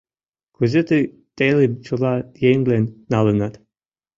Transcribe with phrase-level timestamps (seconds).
[0.55, 1.03] Кузе тый
[1.37, 2.13] телым чыла
[2.49, 3.53] ыҥлен налынат?